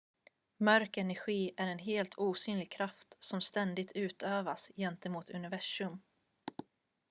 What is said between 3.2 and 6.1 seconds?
ständigt utövas gentemot universum